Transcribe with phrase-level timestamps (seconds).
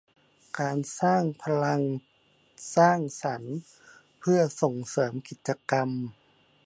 [0.59, 1.81] การสร้างพลัง
[2.75, 3.57] สร้างสรรค์
[4.19, 5.89] เพื่อส่งเสริมกิจกรรม